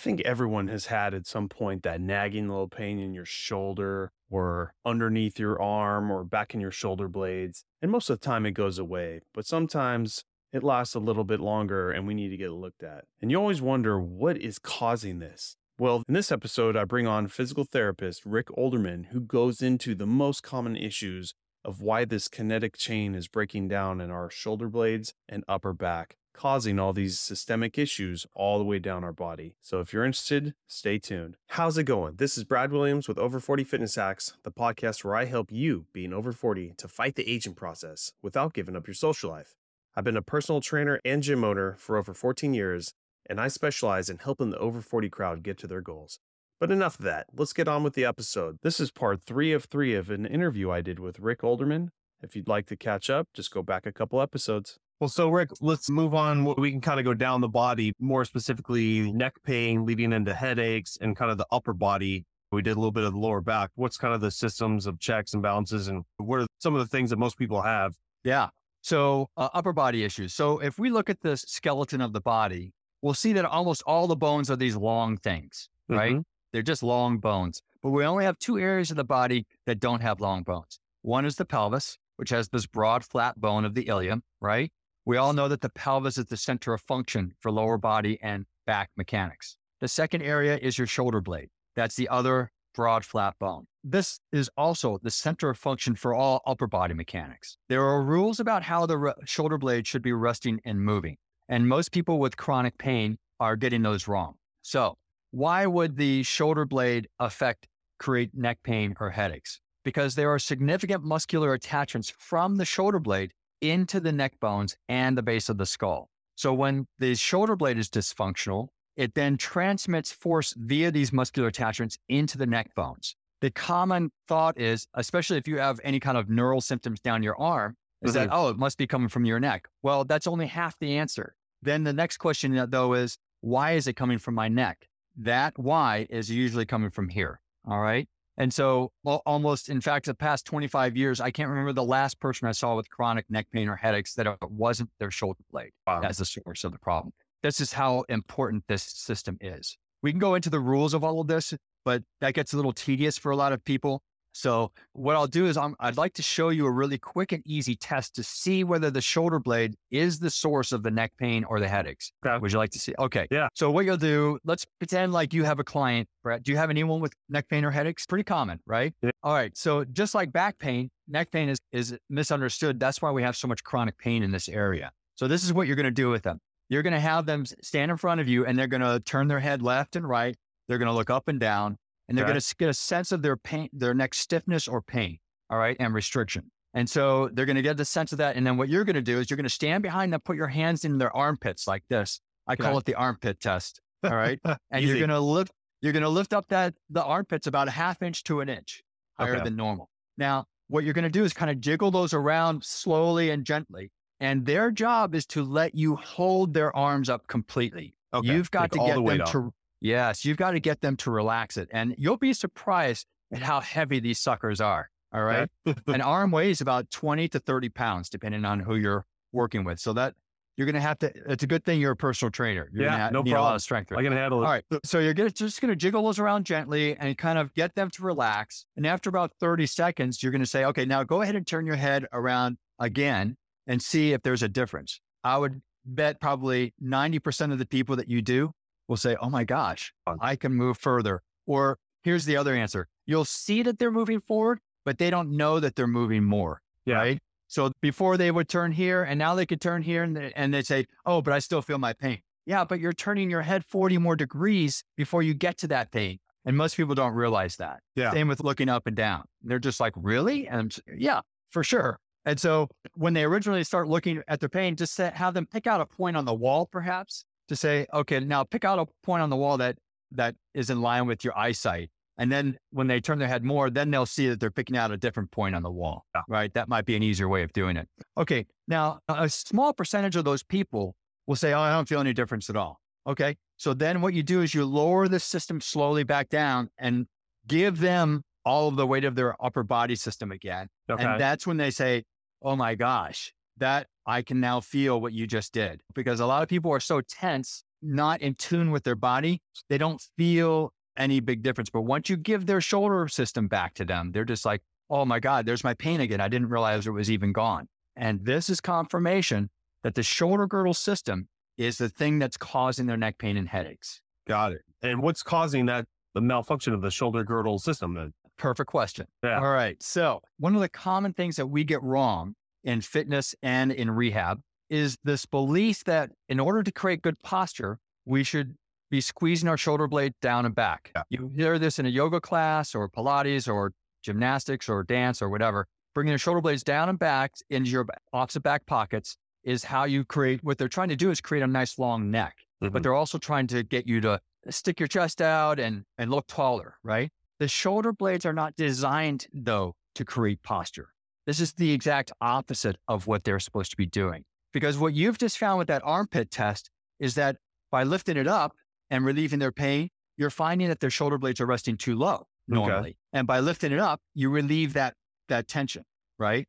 [0.00, 4.74] think everyone has had at some point that nagging little pain in your shoulder or
[4.84, 7.64] underneath your arm or back in your shoulder blades.
[7.80, 11.40] And most of the time it goes away, but sometimes it lasts a little bit
[11.40, 13.04] longer and we need to get it looked at.
[13.20, 15.56] And you always wonder what is causing this.
[15.78, 20.06] Well, in this episode, I bring on physical therapist Rick Olderman, who goes into the
[20.06, 25.14] most common issues of why this kinetic chain is breaking down in our shoulder blades
[25.28, 29.56] and upper back, causing all these systemic issues all the way down our body.
[29.60, 31.36] So if you're interested, stay tuned.
[31.48, 32.16] How's it going?
[32.16, 35.84] This is Brad Williams with Over 40 Fitness Hacks, the podcast where I help you,
[35.92, 39.54] being over 40, to fight the aging process without giving up your social life.
[39.94, 42.94] I've been a personal trainer and gym owner for over 14 years,
[43.28, 46.20] and I specialize in helping the over 40 crowd get to their goals.
[46.58, 47.26] But enough of that.
[47.36, 48.56] Let's get on with the episode.
[48.62, 51.90] This is part three of three of an interview I did with Rick Olderman.
[52.22, 54.78] If you'd like to catch up, just go back a couple episodes.
[55.00, 56.44] Well, so Rick, let's move on.
[56.56, 60.98] We can kind of go down the body, more specifically neck pain leading into headaches
[61.00, 62.26] and kind of the upper body.
[62.52, 63.70] We did a little bit of the lower back.
[63.76, 66.86] What's kind of the systems of checks and balances and what are some of the
[66.86, 67.94] things that most people have?
[68.24, 68.48] Yeah.
[68.82, 70.34] So uh, upper body issues.
[70.34, 74.06] So if we look at the skeleton of the body, we'll see that almost all
[74.06, 76.12] the bones are these long things, right?
[76.12, 76.20] Mm-hmm.
[76.52, 77.62] They're just long bones.
[77.82, 80.78] But we only have two areas of the body that don't have long bones.
[81.00, 84.70] One is the pelvis, which has this broad, flat bone of the ilium, right?
[85.06, 88.44] We all know that the pelvis is the center of function for lower body and
[88.66, 89.56] back mechanics.
[89.80, 91.48] The second area is your shoulder blade.
[91.74, 93.66] That's the other broad, flat bone.
[93.82, 97.56] This is also the center of function for all upper body mechanics.
[97.68, 101.16] There are rules about how the re- shoulder blade should be resting and moving.
[101.48, 104.34] And most people with chronic pain are getting those wrong.
[104.62, 104.96] So
[105.30, 107.66] why would the shoulder blade affect,
[107.98, 109.60] create neck pain or headaches?
[109.82, 115.16] Because there are significant muscular attachments from the shoulder blade into the neck bones and
[115.16, 116.10] the base of the skull.
[116.36, 121.98] So when the shoulder blade is dysfunctional, it then transmits force via these muscular attachments
[122.08, 123.16] into the neck bones.
[123.40, 127.40] The common thought is, especially if you have any kind of neural symptoms down your
[127.40, 128.28] arm, is mm-hmm.
[128.28, 129.68] that, oh, it must be coming from your neck.
[129.82, 131.34] Well, that's only half the answer.
[131.62, 134.88] Then the next question, though, is why is it coming from my neck?
[135.16, 137.40] that why is usually coming from here.
[137.66, 138.08] All right.
[138.40, 142.18] And so, well, almost, in fact, the past 25 years, I can't remember the last
[142.20, 145.72] person I saw with chronic neck pain or headaches that it wasn't their shoulder blade
[145.86, 146.00] wow.
[146.02, 147.12] as the source of the problem.
[147.42, 149.76] This is how important this system is.
[150.02, 151.52] We can go into the rules of all of this,
[151.84, 154.00] but that gets a little tedious for a lot of people.
[154.32, 157.42] So what I'll do is i would like to show you a really quick and
[157.46, 161.44] easy test to see whether the shoulder blade is the source of the neck pain
[161.44, 162.12] or the headaches.
[162.24, 162.38] Okay.
[162.38, 162.94] Would you like to see?
[162.98, 163.26] Okay.
[163.30, 163.48] Yeah.
[163.54, 166.42] So what you'll do, let's pretend like you have a client, Brad.
[166.42, 168.06] Do you have anyone with neck pain or headaches?
[168.06, 168.94] Pretty common, right?
[169.02, 169.10] Yeah.
[169.22, 169.56] All right.
[169.56, 172.78] So just like back pain, neck pain is, is misunderstood.
[172.78, 174.90] That's why we have so much chronic pain in this area.
[175.16, 176.38] So this is what you're going to do with them.
[176.68, 179.26] You're going to have them stand in front of you and they're going to turn
[179.28, 180.36] their head left and right.
[180.68, 181.76] They're going to look up and down
[182.10, 182.32] and they're okay.
[182.32, 185.18] going to get a sense of their pain, their neck stiffness or pain.
[185.48, 185.76] All right.
[185.78, 186.50] And restriction.
[186.74, 188.36] And so they're going to get the sense of that.
[188.36, 190.36] And then what you're going to do is you're going to stand behind them, put
[190.36, 192.20] your hands in their armpits like this.
[192.48, 193.80] I call it the armpit test.
[194.02, 194.40] All right.
[194.72, 197.70] and you're going to lift, you're going to lift up that the armpits about a
[197.70, 198.82] half inch to an inch
[199.16, 199.44] higher okay.
[199.44, 199.88] than normal.
[200.18, 203.92] Now, what you're going to do is kind of jiggle those around slowly and gently.
[204.18, 207.94] And their job is to let you hold their arms up completely.
[208.12, 208.32] Okay.
[208.32, 211.56] You've got to get the them to Yes, you've got to get them to relax
[211.56, 211.68] it.
[211.72, 214.90] And you'll be surprised at how heavy these suckers are.
[215.12, 215.48] All right.
[215.86, 219.80] An arm weighs about 20 to 30 pounds, depending on who you're working with.
[219.80, 220.14] So that
[220.56, 222.68] you're going to have to, it's a good thing you're a personal trainer.
[222.72, 223.38] You're yeah, have, no problem.
[223.38, 223.92] a lot of strength.
[223.92, 224.46] I can handle it.
[224.46, 224.64] All right.
[224.84, 227.90] So you're gonna, just going to jiggle those around gently and kind of get them
[227.90, 228.66] to relax.
[228.76, 231.66] And after about 30 seconds, you're going to say, okay, now go ahead and turn
[231.66, 233.36] your head around again
[233.66, 235.00] and see if there's a difference.
[235.24, 238.52] I would bet probably 90% of the people that you do
[238.90, 241.22] will say, Oh my gosh, I can move further.
[241.46, 245.60] Or here's the other answer you'll see that they're moving forward, but they don't know
[245.60, 246.60] that they're moving more.
[246.84, 246.96] Yeah.
[246.96, 247.18] Right.
[247.48, 250.52] So before they would turn here and now they could turn here and they, and
[250.52, 252.18] they say, Oh, but I still feel my pain.
[252.46, 256.18] Yeah, but you're turning your head 40 more degrees before you get to that pain.
[256.44, 257.80] And most people don't realize that.
[257.94, 258.12] Yeah.
[258.12, 259.24] Same with looking up and down.
[259.42, 260.48] They're just like, really?
[260.48, 261.20] And yeah,
[261.50, 262.00] for sure.
[262.24, 265.80] And so when they originally start looking at their pain, just have them pick out
[265.80, 269.28] a point on the wall, perhaps, to say, okay, now pick out a point on
[269.28, 269.76] the wall that
[270.12, 271.90] that is in line with your eyesight.
[272.16, 274.92] And then when they turn their head more, then they'll see that they're picking out
[274.92, 276.22] a different point on the wall, yeah.
[276.28, 276.54] right?
[276.54, 277.88] That might be an easier way of doing it.
[278.16, 278.46] Okay.
[278.68, 280.94] Now, a small percentage of those people
[281.26, 282.78] will say, oh, I don't feel any difference at all.
[283.08, 283.36] Okay.
[283.56, 287.06] So then what you do is you lower the system slowly back down and
[287.48, 290.68] give them all of the weight of their upper body system again.
[290.88, 291.02] Okay.
[291.02, 292.04] And that's when they say,
[292.42, 296.42] oh my gosh, that I can now feel what you just did because a lot
[296.42, 301.20] of people are so tense not in tune with their body, they don't feel any
[301.20, 301.70] big difference.
[301.70, 304.60] But once you give their shoulder system back to them, they're just like,
[304.90, 306.20] oh my God, there's my pain again.
[306.20, 307.68] I didn't realize it was even gone.
[307.96, 309.50] And this is confirmation
[309.82, 314.00] that the shoulder girdle system is the thing that's causing their neck pain and headaches.
[314.26, 314.62] Got it.
[314.82, 318.12] And what's causing that, the malfunction of the shoulder girdle system then?
[318.36, 319.06] Perfect question.
[319.22, 319.38] Yeah.
[319.38, 319.80] All right.
[319.82, 322.34] So, one of the common things that we get wrong
[322.64, 327.78] in fitness and in rehab is this belief that in order to create good posture,
[328.06, 328.54] we should
[328.90, 330.92] be squeezing our shoulder blade down and back.
[330.94, 331.02] Yeah.
[331.10, 333.72] You hear this in a yoga class or Pilates or
[334.02, 335.66] gymnastics or dance or whatever.
[335.94, 340.04] Bringing your shoulder blades down and back into your opposite back pockets is how you
[340.04, 342.82] create what they're trying to do is create a nice long neck, but Mhm.
[342.82, 344.20] they're also trying to get you to
[344.50, 347.10] stick your chest out and, and look taller, right?
[347.38, 350.90] The shoulder blades are not designed, though, to create posture.
[351.26, 354.24] This is the exact opposite of what they're supposed to be doing.
[354.52, 357.36] Because what you've just found with that armpit test is that
[357.70, 358.54] by lifting it up
[358.90, 362.96] and relieving their pain, you're finding that their shoulder blades are resting too low normally.
[363.12, 364.94] And by lifting it up, you relieve that,
[365.28, 365.84] that tension,
[366.18, 366.46] right?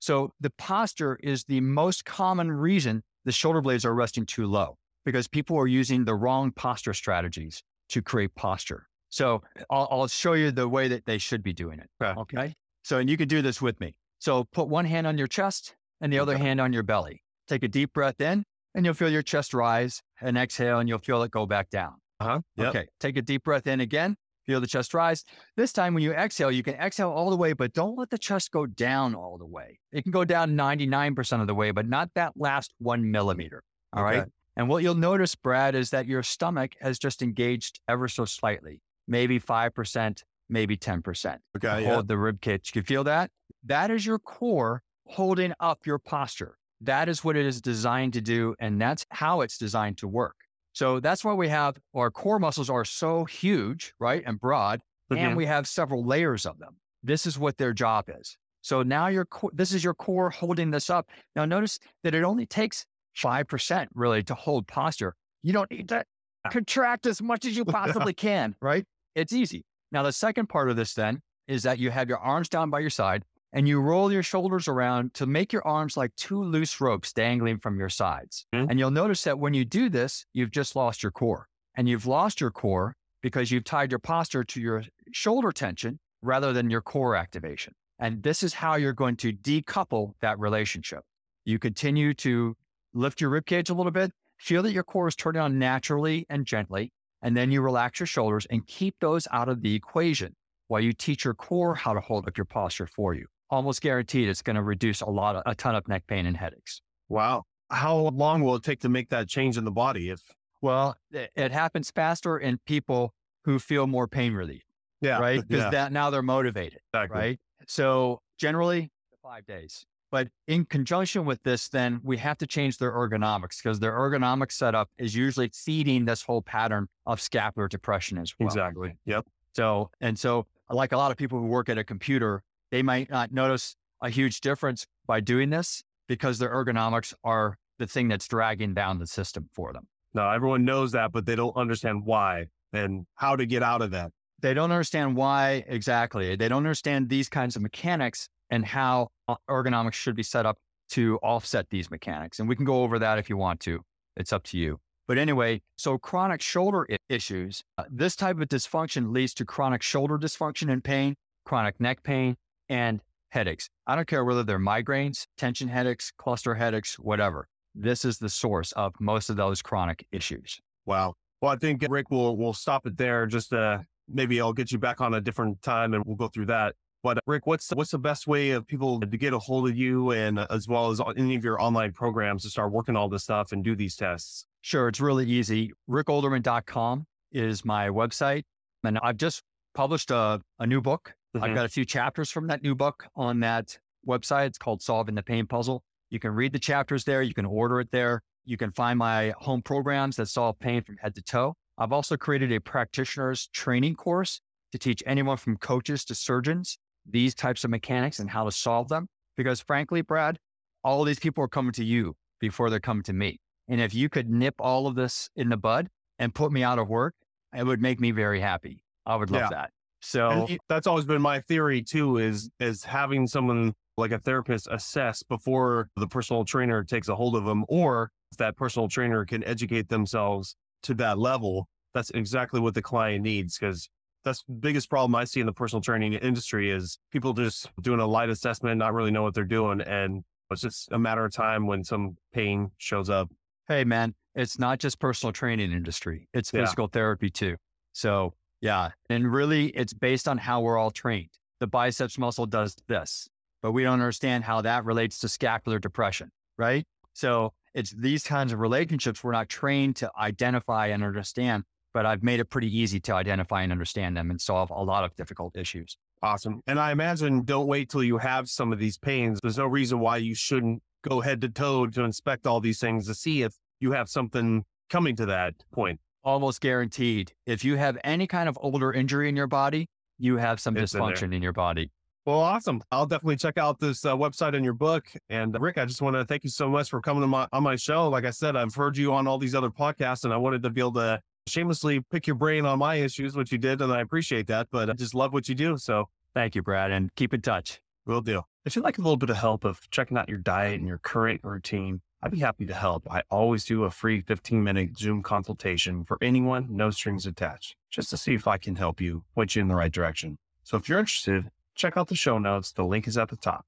[0.00, 4.76] So the posture is the most common reason the shoulder blades are resting too low
[5.04, 8.88] because people are using the wrong posture strategies to create posture.
[9.08, 11.88] So I'll, I'll show you the way that they should be doing it.
[12.02, 12.20] Okay.
[12.20, 12.54] Okay.
[12.82, 13.94] So, and you can do this with me.
[14.24, 17.22] So put one hand on your chest and the other hand on your belly.
[17.46, 18.42] Take a deep breath in
[18.74, 21.96] and you'll feel your chest rise and exhale and you'll feel it go back down.
[22.20, 22.40] Uh-huh.
[22.56, 22.68] Yep.
[22.68, 22.86] Okay.
[23.00, 24.16] Take a deep breath in again.
[24.46, 25.24] Feel the chest rise.
[25.58, 28.16] This time, when you exhale, you can exhale all the way, but don't let the
[28.16, 29.78] chest go down all the way.
[29.92, 33.62] It can go down 99% of the way, but not that last one millimeter.
[33.92, 34.20] All right.
[34.20, 34.30] Okay.
[34.56, 38.80] And what you'll notice, Brad, is that your stomach has just engaged ever so slightly,
[39.06, 41.36] maybe 5%, maybe 10%.
[41.58, 41.82] Okay.
[41.82, 41.92] Yeah.
[41.92, 42.72] Hold the rib cage.
[42.74, 43.30] You can feel that?
[43.64, 46.56] That is your core holding up your posture.
[46.80, 48.54] That is what it is designed to do.
[48.58, 50.36] And that's how it's designed to work.
[50.72, 54.22] So that's why we have our core muscles are so huge, right?
[54.26, 54.80] And broad,
[55.10, 55.36] and Mhm.
[55.36, 56.76] we have several layers of them.
[57.02, 58.36] This is what their job is.
[58.60, 61.08] So now your core, this is your core holding this up.
[61.36, 65.14] Now notice that it only takes 5% really to hold posture.
[65.42, 66.04] You don't need to
[66.50, 68.84] contract as much as you possibly can, right?
[69.14, 69.64] It's easy.
[69.92, 72.80] Now, the second part of this then is that you have your arms down by
[72.80, 76.80] your side and you roll your shoulders around to make your arms like two loose
[76.80, 78.46] ropes dangling from your sides.
[78.52, 78.66] Mhm.
[78.68, 81.48] And you'll notice that when you do this, you've just lost your core.
[81.76, 86.52] And you've lost your core because you've tied your posture to your shoulder tension rather
[86.52, 87.74] than your core activation.
[87.98, 91.04] And this is how you're going to decouple that relationship.
[91.44, 92.56] You continue to
[92.92, 96.26] lift your rib cage a little bit, feel that your core is turning on naturally
[96.28, 96.92] and gently,
[97.22, 100.34] and then you relax your shoulders and keep those out of the equation
[100.66, 103.26] while you teach your core how to hold up your posture for you.
[103.50, 106.36] Almost guaranteed it's going to reduce a lot of a ton of neck pain and
[106.36, 106.80] headaches.
[107.08, 107.44] Wow.
[107.70, 110.10] How long will it take to make that change in the body?
[110.10, 110.20] If
[110.60, 113.12] Well, it, happens faster in people
[113.44, 114.62] who feel more pain relief,
[115.00, 115.40] yeah, right?
[115.46, 116.80] Because yeah, that now they're motivated.
[116.92, 117.18] exactly.
[117.18, 117.40] right?
[117.66, 118.90] So generally
[119.22, 119.84] five days.
[120.10, 124.52] But in conjunction with this, then we have to change their ergonomics because their ergonomic
[124.52, 128.46] setup is usually feeding this whole pattern of scapular depression as well.
[128.46, 128.96] Exactly.
[129.06, 129.26] Yep.
[129.54, 132.44] So, and so like a lot of people who work at a computer,
[132.74, 137.86] they might not notice a huge difference by doing this because their ergonomics are the
[137.86, 139.86] thing that's dragging down the system for them.
[140.12, 143.92] No, everyone knows that, but they don't understand why and how to get out of
[143.92, 144.10] that.
[144.40, 146.34] They don't understand why exactly.
[146.34, 150.58] They don't understand these kinds of mechanics and how uh, ergonomics should be set up
[150.90, 152.40] to offset these mechanics.
[152.40, 153.82] And we can go over that if you want to.
[154.16, 154.80] It's up to you.
[155.06, 160.18] But anyway, so chronic shoulder issues, uh, this type of dysfunction leads to chronic shoulder
[160.18, 162.34] dysfunction and pain, chronic neck pain,
[162.68, 163.68] and headaches.
[163.86, 167.48] I don't care whether they're migraines, tension headaches, cluster headaches, whatever.
[167.74, 170.60] This is the source of most of those chronic issues.
[170.86, 171.14] Wow.
[171.42, 173.26] Well, I think Rick will we'll stop it there.
[173.26, 173.78] Just uh,
[174.08, 176.74] maybe I'll get you back on a different time and we'll go through that.
[177.02, 180.12] But Rick, what's what's the best way of people to get a hold of you
[180.12, 183.24] and uh, as well as any of your online programs to start working all this
[183.24, 184.46] stuff and do these tests?
[184.62, 185.72] Sure, it's really easy.
[185.90, 188.44] RickOlderman.com is my website.
[188.82, 189.42] And I've just
[189.74, 191.14] published a, a new book.
[191.34, 191.54] I've Mhm.
[191.54, 194.46] got a few chapters from that new book on that website.
[194.46, 195.82] It's called Solving the Pain Puzzle.
[196.10, 197.22] You can read the chapters there.
[197.22, 198.22] You can order it there.
[198.44, 201.54] You can find my home programs that solve pain from head to toe.
[201.78, 204.40] I've also created a practitioner's training course
[204.72, 208.88] to teach anyone from coaches to surgeons these types of mechanics and how to solve
[208.88, 209.08] them.
[209.36, 210.38] Because frankly, Brad,
[210.84, 213.40] all these people are coming to you before they're coming to me.
[213.66, 215.88] And if you could nip all of this in the bud
[216.18, 217.14] and put me out of work,
[217.56, 218.84] it would make me very happy.
[219.06, 219.48] I would love Yeah.
[219.50, 219.72] that.
[220.04, 224.68] So it- that's always been my theory too, is is having someone like a therapist
[224.70, 229.24] assess before the personal trainer takes a hold of them, or if that personal trainer
[229.24, 233.56] can educate themselves to that level, that's exactly what the client needs.
[233.58, 233.88] Cause
[234.24, 238.00] that's the biggest problem I see in the personal training industry is people just doing
[238.00, 239.80] a light assessment, not really know what they're doing.
[239.82, 243.30] And it's just a matter of time when some pain shows up.
[243.68, 246.28] Hey man, it's not just personal training industry.
[246.34, 246.60] It's Yeah.
[246.62, 247.56] physical therapy too.
[247.92, 248.34] So
[248.64, 248.92] yeah.
[249.10, 251.28] And really it's based on how we're all trained.
[251.60, 253.28] The biceps muscle does this,
[253.62, 256.86] but we don't understand how that relates to scapular depression, right?
[257.12, 262.22] So it's these kinds of relationships we're not trained to identify and understand, but I've
[262.22, 265.58] made it pretty easy to identify and understand them and solve a lot of difficult
[265.58, 265.98] issues.
[266.22, 266.62] Awesome.
[266.66, 269.40] And I imagine don't wait till you have some of these pains.
[269.42, 273.06] There's no reason why you shouldn't go head to toe to inspect all these things
[273.08, 276.00] to see if you have something coming to that point.
[276.24, 277.32] Almost guaranteed.
[277.46, 279.88] If you have any kind of older injury in your body,
[280.18, 281.90] you have some It's dysfunction in your body.
[282.24, 282.82] Well, awesome.
[282.90, 285.06] I'll definitely check out this uh, website and your book.
[285.28, 287.62] And Rick, I just want to thank you so much for coming to my, on
[287.62, 288.08] my show.
[288.08, 290.70] Like I said, I've heard you on all these other podcasts and I wanted to
[290.70, 293.82] be able to shamelessly pick your brain on my issues, which you did.
[293.82, 295.76] And I appreciate that, but I just love what you do.
[295.76, 297.80] So Thank you, Brad, and keep in touch.
[298.06, 298.42] we'll do.
[298.64, 300.98] If you'd like a little bit of help of checking out your diet and your
[300.98, 303.06] current routine, I'd be happy to help.
[303.12, 308.08] I always do a free 15 minute Zoom consultation for anyone, no strings attached, just
[308.10, 310.38] to see if I can help you point you in the right direction.
[310.62, 312.72] So if you're interested, check out the show notes.
[312.72, 313.66] The link is at the top.